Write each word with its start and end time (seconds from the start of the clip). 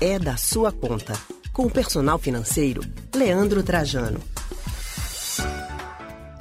É 0.00 0.20
da 0.20 0.36
sua 0.36 0.70
conta. 0.70 1.14
Com 1.52 1.66
o 1.66 1.70
personal 1.70 2.16
financeiro, 2.16 2.80
Leandro 3.12 3.60
Trajano. 3.60 4.20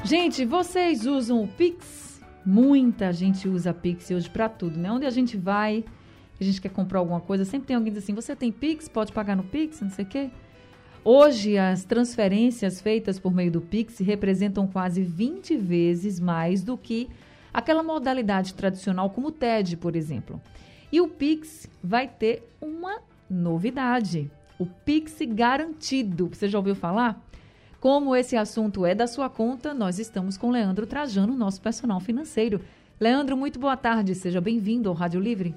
Gente, 0.03 0.45
vocês 0.45 1.07
usam 1.07 1.41
o 1.43 1.47
Pix? 1.47 2.21
Muita 2.45 3.11
gente 3.11 3.49
usa 3.49 3.73
Pix 3.73 4.11
hoje 4.11 4.29
para 4.29 4.47
tudo, 4.47 4.77
né? 4.77 4.91
Onde 4.91 5.07
a 5.07 5.09
gente 5.09 5.35
vai, 5.35 5.83
a 6.39 6.43
gente 6.43 6.61
quer 6.61 6.69
comprar 6.69 6.99
alguma 6.99 7.21
coisa, 7.21 7.43
sempre 7.43 7.69
tem 7.69 7.75
alguém 7.75 7.91
que 7.91 7.97
diz 7.97 8.03
assim: 8.03 8.13
você 8.13 8.35
tem 8.35 8.51
Pix? 8.51 8.87
Pode 8.87 9.11
pagar 9.11 9.35
no 9.35 9.43
Pix? 9.43 9.81
Não 9.81 9.89
sei 9.89 10.05
o 10.05 10.07
quê. 10.07 10.29
Hoje, 11.03 11.57
as 11.57 11.83
transferências 11.83 12.79
feitas 12.79 13.17
por 13.17 13.33
meio 13.33 13.49
do 13.51 13.61
Pix 13.61 13.97
representam 13.97 14.67
quase 14.67 15.01
20 15.01 15.57
vezes 15.57 16.19
mais 16.19 16.61
do 16.61 16.77
que 16.77 17.09
aquela 17.51 17.81
modalidade 17.81 18.53
tradicional 18.53 19.09
como 19.09 19.29
o 19.29 19.31
TED, 19.31 19.75
por 19.77 19.95
exemplo. 19.95 20.39
E 20.91 21.01
o 21.01 21.07
Pix 21.07 21.69
vai 21.83 22.07
ter 22.07 22.43
uma 22.61 22.99
novidade: 23.29 24.31
o 24.59 24.65
Pix 24.65 25.19
garantido. 25.27 26.27
Você 26.27 26.47
já 26.47 26.57
ouviu 26.57 26.75
falar? 26.75 27.19
Como 27.79 28.15
esse 28.15 28.35
assunto 28.35 28.85
é 28.85 28.95
da 28.95 29.05
sua 29.05 29.29
conta, 29.29 29.73
nós 29.73 29.99
estamos 29.99 30.37
com 30.37 30.49
Leandro 30.49 30.87
Trajano, 30.87 31.35
nosso 31.35 31.61
personal 31.61 31.99
financeiro. 31.99 32.59
Leandro, 32.99 33.37
muito 33.37 33.59
boa 33.59 33.77
tarde, 33.77 34.15
seja 34.15 34.41
bem-vindo 34.41 34.89
ao 34.89 34.95
Rádio 34.95 35.21
Livre. 35.21 35.53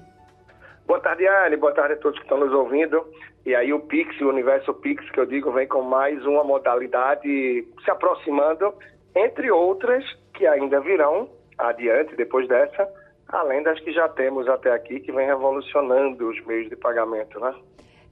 Boa 0.85 0.99
tarde, 0.99 1.25
Anne. 1.25 1.57
Boa 1.57 1.71
tarde 1.73 1.93
a 1.93 1.97
todos 1.97 2.19
que 2.19 2.25
estão 2.25 2.39
nos 2.39 2.53
ouvindo. 2.53 3.03
E 3.45 3.55
aí 3.55 3.73
o 3.73 3.79
Pix, 3.79 4.19
o 4.21 4.29
universo 4.29 4.73
Pix, 4.73 5.09
que 5.09 5.19
eu 5.19 5.25
digo, 5.25 5.51
vem 5.51 5.67
com 5.67 5.81
mais 5.81 6.23
uma 6.25 6.43
modalidade 6.43 7.65
se 7.83 7.89
aproximando, 7.89 8.73
entre 9.15 9.49
outras 9.49 10.03
que 10.35 10.45
ainda 10.45 10.79
virão 10.79 11.27
adiante, 11.57 12.15
depois 12.15 12.47
dessa, 12.47 12.87
além 13.31 13.63
das 13.63 13.79
que 13.79 13.91
já 13.91 14.07
temos 14.09 14.47
até 14.47 14.71
aqui, 14.71 14.99
que 14.99 15.11
vem 15.11 15.25
revolucionando 15.25 16.29
os 16.29 16.45
meios 16.45 16.69
de 16.69 16.75
pagamento, 16.75 17.39
né? 17.39 17.53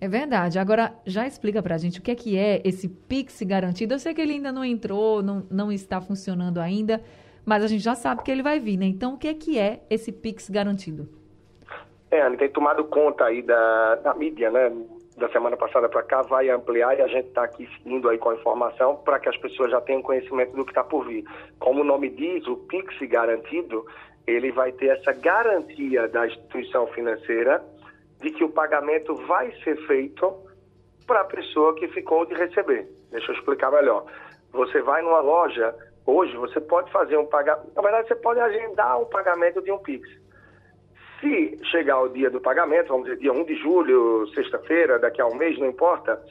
É 0.01 0.07
verdade. 0.07 0.57
Agora, 0.57 0.93
já 1.05 1.27
explica 1.27 1.61
pra 1.61 1.77
gente 1.77 1.99
o 1.99 2.01
que 2.01 2.11
é 2.11 2.15
que 2.15 2.37
é 2.37 2.61
esse 2.63 2.87
Pix 2.87 3.41
garantido. 3.43 3.93
Eu 3.93 3.99
sei 3.99 4.13
que 4.13 4.21
ele 4.21 4.33
ainda 4.33 4.51
não 4.51 4.63
entrou, 4.63 5.21
não, 5.21 5.45
não 5.51 5.71
está 5.71 5.99
funcionando 5.99 6.59
ainda, 6.59 7.01
mas 7.45 7.63
a 7.63 7.67
gente 7.67 7.83
já 7.83 7.95
sabe 7.95 8.23
que 8.23 8.31
ele 8.31 8.41
vai 8.41 8.59
vir, 8.59 8.77
né? 8.77 8.85
Então, 8.85 9.15
o 9.15 9.17
que 9.17 9.27
é 9.27 9.33
que 9.33 9.59
é 9.59 9.81
esse 9.89 10.11
Pix 10.11 10.49
garantido? 10.49 11.09
É, 12.11 12.21
Anne, 12.21 12.37
tem 12.37 12.49
tomado 12.49 12.85
conta 12.85 13.25
aí 13.25 13.41
da, 13.41 13.95
da 13.95 14.13
mídia, 14.13 14.49
né? 14.49 14.71
Da 15.17 15.27
semana 15.29 15.57
passada 15.57 15.89
para 15.89 16.01
cá, 16.01 16.21
vai 16.21 16.49
ampliar 16.49 16.97
e 16.97 17.01
a 17.01 17.07
gente 17.07 17.27
está 17.27 17.43
aqui 17.43 17.67
seguindo 17.77 18.07
aí 18.07 18.17
com 18.17 18.29
a 18.29 18.35
informação 18.35 18.95
para 18.95 19.19
que 19.19 19.27
as 19.27 19.35
pessoas 19.35 19.69
já 19.69 19.81
tenham 19.81 20.01
conhecimento 20.01 20.55
do 20.55 20.63
que 20.63 20.71
está 20.71 20.83
por 20.83 21.05
vir. 21.05 21.25
Como 21.59 21.81
o 21.81 21.83
nome 21.83 22.09
diz, 22.09 22.47
o 22.47 22.55
Pix 22.55 22.97
garantido, 23.01 23.85
ele 24.29 24.51
vai 24.51 24.71
ter 24.71 24.87
essa 24.87 25.11
garantia 25.13 26.07
da 26.07 26.27
instituição 26.27 26.87
financeira 26.87 27.63
de 28.21 28.31
que 28.31 28.43
o 28.43 28.49
pagamento 28.49 29.15
vai 29.27 29.51
ser 29.63 29.75
feito 29.87 30.49
para 31.07 31.21
a 31.21 31.25
pessoa 31.25 31.75
que 31.75 31.87
ficou 31.87 32.25
de 32.25 32.35
receber. 32.35 32.87
Deixa 33.11 33.31
eu 33.31 33.35
explicar 33.35 33.71
melhor. 33.71 34.05
Você 34.51 34.81
vai 34.81 35.01
numa 35.01 35.21
loja, 35.21 35.73
hoje 36.05 36.35
você 36.37 36.59
pode 36.59 36.91
fazer 36.91 37.17
um 37.17 37.25
pagamento, 37.25 37.71
na 37.75 37.81
verdade 37.81 38.07
você 38.07 38.15
pode 38.15 38.39
agendar 38.39 39.01
o 39.01 39.05
pagamento 39.05 39.61
de 39.61 39.71
um 39.71 39.79
Pix. 39.79 40.07
Se 41.19 41.59
chegar 41.65 42.01
o 42.01 42.09
dia 42.09 42.29
do 42.29 42.39
pagamento, 42.39 42.89
vamos 42.89 43.05
dizer, 43.05 43.19
dia 43.19 43.33
1 43.33 43.43
de 43.43 43.55
julho, 43.55 44.27
sexta-feira, 44.33 44.97
daqui 44.99 45.21
a 45.21 45.25
um 45.25 45.35
mês, 45.35 45.57
não 45.59 45.67
importa, 45.67 46.21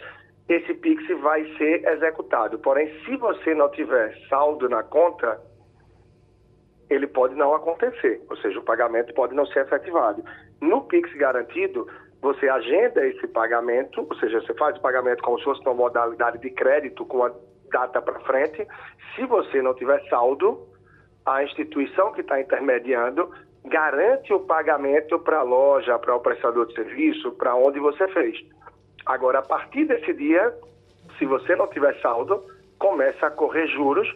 esse 0.49 0.73
Pix 0.75 1.07
vai 1.21 1.45
ser 1.57 1.87
executado. 1.87 2.59
Porém, 2.59 2.89
se 3.05 3.17
você 3.17 3.55
não 3.55 3.71
tiver 3.71 4.17
saldo 4.29 4.69
na 4.69 4.83
conta, 4.83 5.39
ele 6.91 7.07
pode 7.07 7.35
não 7.35 7.55
acontecer, 7.55 8.21
ou 8.29 8.37
seja, 8.39 8.59
o 8.59 8.65
pagamento 8.65 9.13
pode 9.15 9.35
não 9.35 9.47
ser 9.47 9.61
efetivado. 9.61 10.25
No 10.61 10.83
Pix 10.83 11.13
garantido, 11.15 11.87
você 12.21 12.49
agenda 12.49 13.07
esse 13.07 13.27
pagamento, 13.29 14.07
ou 14.09 14.17
seja, 14.17 14.41
você 14.41 14.55
faz 14.55 14.77
o 14.77 14.81
pagamento 14.81 15.23
como 15.23 15.39
se 15.39 15.45
fosse 15.45 15.61
uma 15.63 15.75
modalidade 15.75 16.39
de 16.39 16.51
crédito 16.51 17.05
com 17.05 17.25
a 17.25 17.33
data 17.71 18.01
para 18.01 18.19
frente. 18.21 18.67
Se 19.15 19.25
você 19.27 19.63
não 19.63 19.75
tiver 19.75 20.03
saldo, 20.09 20.67
a 21.25 21.45
instituição 21.45 22.13
que 22.13 22.23
está 22.23 22.41
intermediando 22.41 23.31
garante 23.65 24.33
o 24.33 24.41
pagamento 24.41 25.19
para 25.19 25.41
a 25.41 25.43
loja, 25.43 25.99
para 25.99 26.17
o 26.17 26.21
prestador 26.21 26.67
de 26.67 26.75
serviço, 26.75 27.33
para 27.33 27.55
onde 27.55 27.79
você 27.79 28.09
fez. 28.09 28.39
Agora, 29.05 29.41
a 29.41 29.43
partir 29.43 29.85
desse 29.85 30.13
dia, 30.15 30.55
se 31.19 31.27
você 31.27 31.55
não 31.55 31.67
tiver 31.69 31.95
saldo, 32.01 32.43
começa 32.79 33.27
a 33.27 33.31
correr 33.31 33.67
juros, 33.69 34.09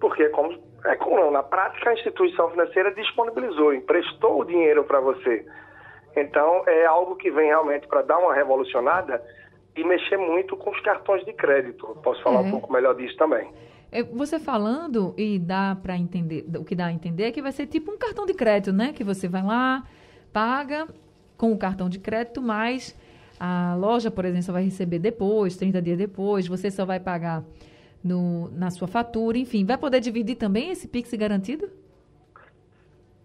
porque 0.00 0.24
é 0.24 0.28
como, 0.30 0.58
é 0.86 0.96
como 0.96 1.30
na 1.30 1.42
prática 1.42 1.90
a 1.90 1.94
instituição 1.94 2.50
financeira 2.50 2.94
disponibilizou, 2.94 3.74
emprestou 3.74 4.40
o 4.40 4.44
dinheiro 4.44 4.84
para 4.84 5.00
você. 5.00 5.44
Então, 6.16 6.62
é 6.66 6.86
algo 6.86 7.16
que 7.16 7.30
vem 7.30 7.48
realmente 7.48 7.86
para 7.86 8.02
dar 8.02 8.18
uma 8.18 8.34
revolucionada 8.34 9.22
e 9.76 9.84
mexer 9.84 10.16
muito 10.16 10.56
com 10.56 10.70
os 10.70 10.80
cartões 10.80 11.24
de 11.24 11.32
crédito. 11.32 11.86
Posso 12.02 12.22
falar 12.22 12.40
uhum. 12.40 12.46
um 12.46 12.50
pouco 12.52 12.72
melhor 12.72 12.94
disso 12.94 13.16
também. 13.16 13.46
É, 13.92 14.02
você 14.02 14.38
falando, 14.40 15.14
e 15.16 15.38
dá 15.38 15.76
para 15.80 15.96
entender, 15.96 16.44
o 16.58 16.64
que 16.64 16.74
dá 16.74 16.86
a 16.86 16.92
entender 16.92 17.24
é 17.24 17.32
que 17.32 17.42
vai 17.42 17.52
ser 17.52 17.66
tipo 17.66 17.92
um 17.92 17.98
cartão 17.98 18.24
de 18.24 18.34
crédito, 18.34 18.72
né? 18.72 18.92
Que 18.92 19.04
você 19.04 19.28
vai 19.28 19.42
lá, 19.42 19.84
paga 20.32 20.88
com 21.36 21.52
o 21.52 21.58
cartão 21.58 21.88
de 21.88 21.98
crédito, 21.98 22.40
mas 22.40 22.98
a 23.38 23.74
loja, 23.78 24.10
por 24.10 24.24
exemplo, 24.24 24.44
só 24.44 24.52
vai 24.52 24.64
receber 24.64 24.98
depois, 24.98 25.56
30 25.56 25.82
dias 25.82 25.98
depois, 25.98 26.48
você 26.48 26.70
só 26.70 26.86
vai 26.86 26.98
pagar 26.98 27.44
no, 28.06 28.48
na 28.52 28.70
sua 28.70 28.86
fatura, 28.86 29.36
enfim. 29.36 29.64
Vai 29.64 29.76
poder 29.76 30.00
dividir 30.00 30.36
também 30.36 30.70
esse 30.70 30.86
Pix 30.86 31.12
garantido? 31.14 31.68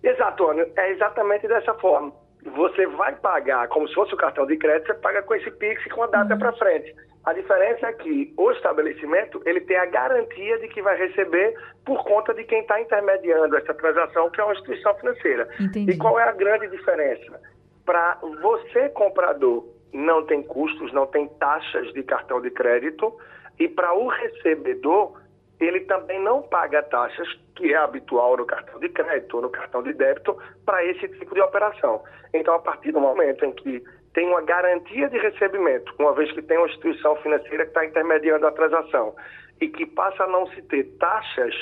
Exato, 0.03 0.47
Ana. 0.47 0.65
É 0.75 0.91
exatamente 0.91 1.47
dessa 1.47 1.73
forma. 1.75 2.11
Você 2.43 2.87
vai 2.87 3.15
pagar 3.15 3.67
como 3.67 3.87
se 3.87 3.93
fosse 3.93 4.13
o 4.13 4.17
cartão 4.17 4.47
de 4.47 4.57
crédito, 4.57 4.87
você 4.87 4.93
paga 4.95 5.21
com 5.21 5.35
esse 5.35 5.51
Pix 5.51 5.85
com 5.93 6.03
a 6.03 6.07
data 6.07 6.33
uhum. 6.33 6.39
para 6.39 6.53
frente. 6.53 6.95
A 7.23 7.33
diferença 7.33 7.85
é 7.85 7.93
que 7.93 8.33
o 8.35 8.51
estabelecimento 8.51 9.39
ele 9.45 9.61
tem 9.61 9.77
a 9.77 9.85
garantia 9.85 10.57
de 10.57 10.67
que 10.69 10.81
vai 10.81 10.97
receber 10.97 11.53
por 11.85 12.03
conta 12.03 12.33
de 12.33 12.43
quem 12.45 12.61
está 12.61 12.81
intermediando 12.81 13.55
essa 13.55 13.75
transação, 13.75 14.31
que 14.31 14.41
é 14.41 14.43
uma 14.43 14.53
instituição 14.53 14.95
financeira. 14.95 15.47
Entendi. 15.59 15.91
E 15.91 15.97
qual 15.97 16.19
é 16.19 16.23
a 16.23 16.31
grande 16.31 16.67
diferença? 16.69 17.39
Para 17.85 18.17
você, 18.41 18.89
comprador, 18.89 19.65
não 19.93 20.25
tem 20.25 20.41
custos, 20.41 20.91
não 20.93 21.05
tem 21.07 21.27
taxas 21.27 21.91
de 21.93 22.03
cartão 22.03 22.41
de 22.41 22.49
crédito, 22.51 23.15
e 23.59 23.67
para 23.67 23.93
o 23.93 24.07
recebedor, 24.07 25.19
ele 25.59 25.81
também 25.81 26.19
não 26.19 26.41
paga 26.41 26.81
taxas, 26.83 27.27
que 27.55 27.73
é 27.73 27.77
habitual 27.77 28.37
no 28.37 28.45
cartão 28.45 28.79
de 28.79 28.89
crédito 28.89 29.35
ou 29.35 29.43
no 29.43 29.49
cartão 29.49 29.83
de 29.83 29.93
débito, 29.93 30.37
para 30.65 30.83
esse 30.85 31.07
tipo 31.07 31.35
de 31.35 31.41
operação. 31.41 32.01
Então, 32.33 32.55
a 32.55 32.59
partir 32.59 32.91
do 32.91 32.99
momento 32.99 33.45
em 33.45 33.51
que 33.51 33.83
tem 34.13 34.27
uma 34.27 34.41
garantia 34.41 35.09
de 35.09 35.17
recebimento, 35.17 35.93
uma 35.99 36.13
vez 36.13 36.31
que 36.31 36.41
tem 36.41 36.57
uma 36.57 36.67
instituição 36.67 37.15
financeira 37.17 37.63
que 37.63 37.69
está 37.69 37.85
intermediando 37.85 38.47
a 38.47 38.51
transação 38.51 39.15
e 39.59 39.69
que 39.69 39.85
passa 39.85 40.23
a 40.23 40.27
não 40.27 40.47
se 40.47 40.61
ter 40.63 40.83
taxas 40.97 41.53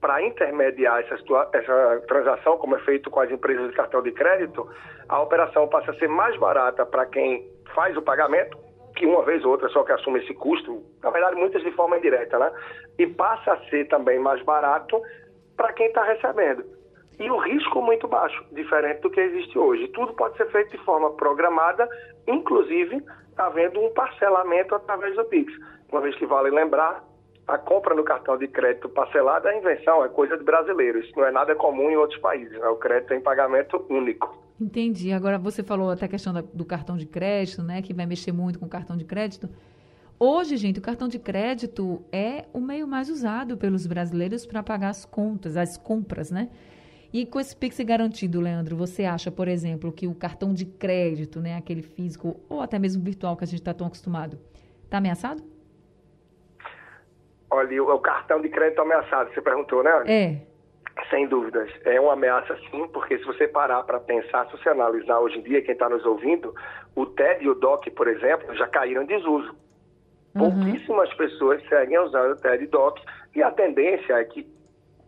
para 0.00 0.22
intermediar 0.22 1.00
essa, 1.00 1.14
essa, 1.52 2.02
transação, 2.08 2.56
como 2.58 2.76
é 2.76 2.78
feito 2.80 3.10
com 3.10 3.20
as 3.20 3.30
empresas 3.30 3.68
de 3.68 3.76
cartão 3.76 4.02
de 4.02 4.12
crédito, 4.12 4.68
a 5.08 5.20
operação 5.20 5.68
passa 5.68 5.90
a 5.90 5.94
ser 5.94 6.08
mais 6.08 6.36
barata 6.38 6.86
para 6.86 7.06
quem 7.06 7.46
faz 7.74 7.96
o 7.96 8.02
pagamento, 8.02 8.56
que 8.96 9.06
uma 9.06 9.22
vez 9.22 9.44
ou 9.44 9.52
outra 9.52 9.68
só 9.68 9.82
que 9.82 9.92
assume 9.92 10.20
esse 10.20 10.34
custo, 10.34 10.82
na 11.02 11.10
verdade 11.10 11.36
muitas 11.36 11.62
de 11.62 11.70
forma 11.72 11.98
indireta, 11.98 12.38
né? 12.38 12.50
E 12.98 13.06
passa 13.06 13.52
a 13.52 13.60
ser 13.68 13.88
também 13.88 14.18
mais 14.18 14.42
barato 14.42 15.00
para 15.56 15.72
quem 15.72 15.86
está 15.86 16.02
recebendo 16.02 16.64
e 17.20 17.30
o 17.30 17.36
risco 17.36 17.82
muito 17.82 18.08
baixo, 18.08 18.42
diferente 18.50 19.02
do 19.02 19.10
que 19.10 19.20
existe 19.20 19.58
hoje. 19.58 19.86
Tudo 19.88 20.14
pode 20.14 20.38
ser 20.38 20.50
feito 20.50 20.70
de 20.70 20.78
forma 20.84 21.10
programada, 21.12 21.86
inclusive 22.26 22.98
havendo 23.36 23.78
um 23.78 23.92
parcelamento 23.92 24.74
através 24.74 25.14
do 25.14 25.24
Pix. 25.26 25.52
Uma 25.92 26.00
vez 26.00 26.16
que 26.16 26.24
vale 26.24 26.50
lembrar, 26.50 27.04
a 27.50 27.58
compra 27.58 27.94
no 27.94 28.04
cartão 28.04 28.38
de 28.38 28.46
crédito 28.46 28.88
parcelado 28.88 29.48
é 29.48 29.58
invenção, 29.58 30.04
é 30.04 30.08
coisa 30.08 30.36
de 30.36 30.44
brasileiro. 30.44 31.00
Isso 31.00 31.12
não 31.16 31.24
é 31.24 31.32
nada 31.32 31.54
comum 31.54 31.90
em 31.90 31.96
outros 31.96 32.20
países. 32.20 32.58
Né? 32.58 32.66
O 32.68 32.76
crédito 32.76 33.08
tem 33.08 33.20
pagamento 33.20 33.84
único. 33.90 34.38
Entendi. 34.60 35.12
Agora 35.12 35.38
você 35.38 35.62
falou 35.62 35.90
até 35.90 36.04
a 36.04 36.08
questão 36.08 36.32
do 36.32 36.64
cartão 36.64 36.96
de 36.96 37.06
crédito, 37.06 37.62
né? 37.62 37.82
Que 37.82 37.94
vai 37.94 38.06
mexer 38.06 38.30
muito 38.30 38.58
com 38.58 38.66
o 38.66 38.68
cartão 38.68 38.96
de 38.96 39.04
crédito. 39.04 39.48
Hoje, 40.18 40.56
gente, 40.58 40.78
o 40.78 40.82
cartão 40.82 41.08
de 41.08 41.18
crédito 41.18 42.04
é 42.12 42.44
o 42.52 42.60
meio 42.60 42.86
mais 42.86 43.08
usado 43.08 43.56
pelos 43.56 43.86
brasileiros 43.86 44.44
para 44.44 44.62
pagar 44.62 44.90
as 44.90 45.06
contas, 45.06 45.56
as 45.56 45.78
compras, 45.78 46.30
né? 46.30 46.50
E 47.12 47.26
com 47.26 47.40
esse 47.40 47.56
Pix 47.56 47.80
garantido, 47.80 48.40
Leandro, 48.40 48.76
você 48.76 49.04
acha, 49.04 49.32
por 49.32 49.48
exemplo, 49.48 49.90
que 49.90 50.06
o 50.06 50.14
cartão 50.14 50.52
de 50.52 50.64
crédito, 50.66 51.40
né, 51.40 51.56
aquele 51.56 51.82
físico 51.82 52.38
ou 52.48 52.60
até 52.60 52.78
mesmo 52.78 53.02
virtual 53.02 53.36
que 53.36 53.42
a 53.42 53.46
gente 53.46 53.60
está 53.60 53.74
tão 53.74 53.86
acostumado, 53.86 54.38
está 54.84 54.98
ameaçado? 54.98 55.42
Olha, 57.50 57.82
o, 57.82 57.98
cartão 57.98 58.40
de 58.40 58.48
crédito 58.48 58.80
ameaçado, 58.80 59.32
você 59.32 59.40
perguntou, 59.40 59.82
né? 59.82 60.04
É. 60.06 60.36
Sem 61.08 61.26
dúvidas. 61.26 61.70
É 61.84 62.00
uma 62.00 62.12
ameaça 62.12 62.56
sim, 62.70 62.86
porque 62.92 63.18
se 63.18 63.24
você 63.24 63.48
parar 63.48 63.82
para 63.82 63.98
pensar, 63.98 64.46
se 64.46 64.52
você 64.52 64.68
analisar 64.68 65.18
hoje 65.18 65.38
em 65.38 65.42
dia, 65.42 65.62
quem 65.62 65.72
está 65.72 65.88
nos 65.88 66.04
ouvindo, 66.04 66.54
o 66.94 67.06
TED 67.06 67.44
e 67.44 67.48
o 67.48 67.54
DOC, 67.54 67.90
por 67.90 68.06
exemplo, 68.06 68.54
já 68.54 68.68
caíram 68.68 69.02
em 69.02 69.06
desuso. 69.06 69.54
Uhum. 70.34 70.50
Pouquíssimas 70.50 71.12
pessoas 71.14 71.66
seguem 71.68 71.98
usando 71.98 72.32
o 72.32 72.36
TED 72.36 72.64
e 72.64 72.66
DOC, 72.68 73.00
e 73.34 73.42
a 73.42 73.50
tendência 73.50 74.14
é 74.14 74.24
que 74.24 74.46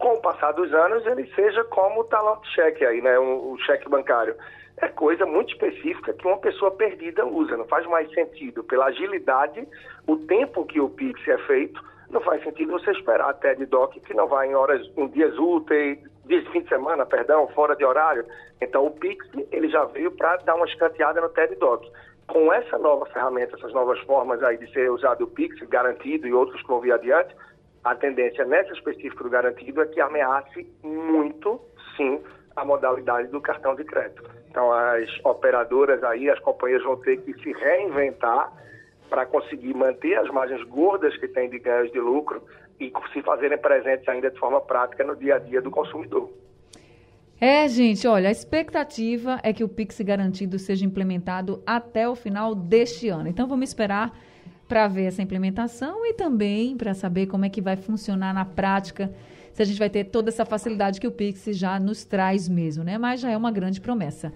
com 0.02 0.14
o 0.14 0.20
passar 0.20 0.50
dos 0.50 0.74
anos, 0.74 1.06
ele 1.06 1.32
seja 1.32 1.62
como 1.62 2.00
o 2.00 2.04
talão 2.04 2.42
cheque 2.56 2.84
aí, 2.84 3.00
né? 3.00 3.16
O, 3.20 3.52
o 3.52 3.58
cheque 3.58 3.88
bancário. 3.88 4.34
é 4.78 4.88
coisa 4.88 5.24
muito 5.24 5.52
específica 5.52 6.12
que 6.12 6.26
uma 6.26 6.38
pessoa 6.38 6.72
perdida 6.72 7.24
usa. 7.24 7.56
Não 7.56 7.66
faz 7.66 7.86
mais 7.86 8.12
sentido. 8.12 8.64
Pela 8.64 8.86
agilidade, 8.86 9.64
o 10.08 10.16
tempo 10.16 10.66
que 10.66 10.80
o 10.80 10.90
Pix 10.90 11.20
é 11.28 11.38
feito, 11.46 11.80
não 12.12 12.20
faz 12.20 12.42
sentido 12.44 12.72
você 12.72 12.90
esperar 12.90 13.30
até 13.30 13.54
de 13.54 13.64
DOC, 13.64 14.00
que 14.00 14.14
não 14.14 14.28
vai 14.28 14.48
em 14.48 14.54
horas, 14.54 14.86
em 14.96 15.08
dias 15.08 15.36
úteis, 15.38 15.98
dias 16.26 16.44
de 16.44 16.50
fim 16.50 16.60
de 16.60 16.68
semana, 16.68 17.06
perdão, 17.06 17.48
fora 17.48 17.74
de 17.74 17.84
horário. 17.84 18.24
Então, 18.60 18.86
o 18.86 18.90
Pix, 18.90 19.26
ele 19.50 19.68
já 19.70 19.84
veio 19.86 20.10
para 20.12 20.36
dar 20.36 20.54
uma 20.54 20.66
escanteada 20.66 21.20
no 21.20 21.30
TED 21.30 21.56
Doc. 21.56 21.84
Com 22.28 22.52
essa 22.52 22.78
nova 22.78 23.06
ferramenta, 23.06 23.56
essas 23.56 23.72
novas 23.72 23.98
formas 24.00 24.42
aí 24.42 24.58
de 24.58 24.70
ser 24.72 24.90
usado 24.90 25.24
o 25.24 25.26
Pix, 25.26 25.58
garantido 25.68 26.28
e 26.28 26.34
outros 26.34 26.60
que 26.60 26.68
vão 26.68 26.80
vir 26.80 26.92
adiante, 26.92 27.34
a 27.82 27.94
tendência 27.94 28.44
nessa 28.44 28.72
específica 28.72 29.24
do 29.24 29.30
garantido 29.30 29.82
é 29.82 29.86
que 29.86 30.00
ameace 30.00 30.70
muito, 30.84 31.60
sim, 31.96 32.22
a 32.54 32.64
modalidade 32.64 33.28
do 33.28 33.40
cartão 33.40 33.74
de 33.74 33.84
crédito. 33.84 34.22
Então, 34.50 34.70
as 34.70 35.08
operadoras 35.24 36.04
aí, 36.04 36.28
as 36.28 36.38
companhias 36.40 36.82
vão 36.84 36.96
ter 36.98 37.16
que 37.22 37.32
se 37.42 37.52
reinventar 37.52 38.52
para 39.12 39.26
conseguir 39.26 39.74
manter 39.74 40.14
as 40.16 40.30
margens 40.30 40.64
gordas 40.64 41.14
que 41.18 41.28
tem 41.28 41.50
de 41.50 41.58
ganhos 41.58 41.92
de 41.92 42.00
lucro 42.00 42.42
e 42.80 42.90
se 43.12 43.20
fazerem 43.20 43.58
presentes 43.58 44.08
ainda 44.08 44.30
de 44.30 44.38
forma 44.38 44.58
prática 44.58 45.04
no 45.04 45.14
dia 45.14 45.34
a 45.34 45.38
dia 45.38 45.60
do 45.60 45.70
consumidor. 45.70 46.32
É, 47.38 47.68
gente, 47.68 48.08
olha, 48.08 48.30
a 48.30 48.32
expectativa 48.32 49.38
é 49.42 49.52
que 49.52 49.62
o 49.62 49.68
Pix 49.68 50.00
garantido 50.00 50.58
seja 50.58 50.86
implementado 50.86 51.62
até 51.66 52.08
o 52.08 52.14
final 52.14 52.54
deste 52.54 53.10
ano. 53.10 53.28
Então 53.28 53.46
vamos 53.46 53.68
esperar 53.68 54.18
para 54.66 54.88
ver 54.88 55.04
essa 55.04 55.20
implementação 55.20 56.06
e 56.06 56.14
também 56.14 56.74
para 56.74 56.94
saber 56.94 57.26
como 57.26 57.44
é 57.44 57.50
que 57.50 57.60
vai 57.60 57.76
funcionar 57.76 58.32
na 58.32 58.46
prática, 58.46 59.12
se 59.52 59.60
a 59.60 59.66
gente 59.66 59.78
vai 59.78 59.90
ter 59.90 60.04
toda 60.04 60.30
essa 60.30 60.46
facilidade 60.46 60.98
que 60.98 61.06
o 61.06 61.12
Pix 61.12 61.44
já 61.50 61.78
nos 61.78 62.02
traz 62.02 62.48
mesmo, 62.48 62.82
né? 62.82 62.96
Mas 62.96 63.20
já 63.20 63.30
é 63.30 63.36
uma 63.36 63.52
grande 63.52 63.78
promessa. 63.78 64.32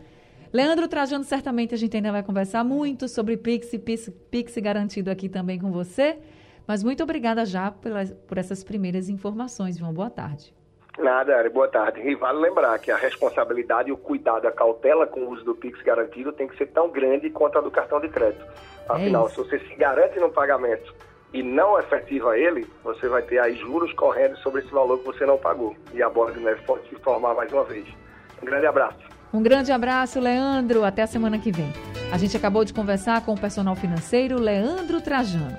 Leandro 0.52 0.88
Trajano, 0.88 1.24
certamente 1.24 1.74
a 1.74 1.78
gente 1.78 1.96
ainda 1.96 2.12
vai 2.12 2.22
conversar 2.22 2.64
muito 2.64 3.08
sobre 3.08 3.36
Pix 3.36 3.72
e 3.72 3.78
Pix, 3.78 4.10
Pix 4.30 4.56
garantido 4.58 5.10
aqui 5.10 5.28
também 5.28 5.58
com 5.58 5.70
você. 5.70 6.18
Mas 6.66 6.82
muito 6.82 7.02
obrigada 7.02 7.44
já 7.44 7.70
pelas, 7.70 8.12
por 8.12 8.38
essas 8.38 8.64
primeiras 8.64 9.08
informações. 9.08 9.80
Uma 9.80 9.92
boa 9.92 10.10
tarde. 10.10 10.52
Nada, 10.98 11.36
Ari, 11.36 11.50
boa 11.50 11.68
tarde. 11.68 12.00
E 12.00 12.14
vale 12.14 12.38
lembrar 12.38 12.78
que 12.78 12.90
a 12.90 12.96
responsabilidade, 12.96 13.92
o 13.92 13.96
cuidado, 13.96 14.46
a 14.46 14.52
cautela 14.52 15.06
com 15.06 15.20
o 15.20 15.30
uso 15.30 15.44
do 15.44 15.54
Pix 15.54 15.80
garantido 15.82 16.32
tem 16.32 16.48
que 16.48 16.56
ser 16.56 16.66
tão 16.68 16.88
grande 16.90 17.28
quanto 17.30 17.58
a 17.58 17.60
do 17.60 17.70
cartão 17.70 18.00
de 18.00 18.08
crédito. 18.08 18.44
É 18.44 18.92
Afinal, 18.92 19.26
é 19.26 19.30
se 19.30 19.36
você 19.36 19.58
se 19.58 19.74
garante 19.74 20.18
no 20.18 20.30
pagamento 20.30 20.94
e 21.34 21.42
não 21.42 21.78
efetiva 21.78 22.38
ele, 22.38 22.66
você 22.82 23.08
vai 23.08 23.22
ter 23.22 23.38
aí 23.38 23.54
juros 23.56 23.92
correndo 23.92 24.36
sobre 24.38 24.62
esse 24.62 24.70
valor 24.70 24.98
que 24.98 25.04
você 25.04 25.26
não 25.26 25.36
pagou. 25.36 25.76
E 25.92 26.02
a 26.02 26.08
bola 26.08 26.32
de 26.32 26.40
neve 26.40 26.62
pode 26.64 26.88
se 26.88 26.96
formar 26.96 27.34
mais 27.34 27.52
uma 27.52 27.64
vez. 27.64 27.86
Um 28.42 28.46
grande 28.46 28.66
abraço. 28.66 29.15
Um 29.32 29.42
grande 29.42 29.72
abraço, 29.72 30.20
Leandro. 30.20 30.84
Até 30.84 31.02
a 31.02 31.06
semana 31.06 31.38
que 31.38 31.50
vem. 31.50 31.72
A 32.12 32.18
gente 32.18 32.36
acabou 32.36 32.64
de 32.64 32.72
conversar 32.72 33.20
com 33.22 33.34
o 33.34 33.38
personal 33.38 33.74
financeiro 33.74 34.38
Leandro 34.38 35.00
Trajano. 35.00 35.56